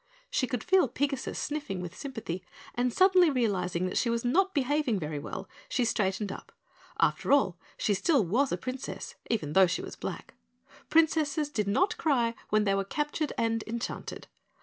She 0.31 0.47
could 0.47 0.63
feel 0.63 0.87
Pigasus 0.89 1.37
sniffing 1.37 1.79
with 1.79 1.95
sympathy, 1.95 2.43
and 2.73 2.91
suddenly 2.91 3.29
realizing 3.29 3.85
that 3.85 3.99
she 3.99 4.09
was 4.09 4.25
not 4.25 4.51
behaving 4.51 4.97
very 4.97 5.19
well, 5.19 5.47
she 5.69 5.85
straightened 5.85 6.31
up. 6.31 6.51
After 6.99 7.31
all, 7.31 7.59
she 7.77 7.93
still 7.93 8.25
was 8.25 8.51
a 8.51 8.57
Princess, 8.57 9.13
even 9.29 9.53
though 9.53 9.67
she 9.67 9.83
was 9.83 9.95
black. 9.95 10.33
Princesses 10.89 11.49
did 11.51 11.67
not 11.67 11.97
cry 11.97 12.29
even 12.29 12.37
when 12.49 12.63
they 12.63 12.73
were 12.73 12.83
captured 12.83 13.31
and 13.37 13.63
enchanted. 13.67 14.25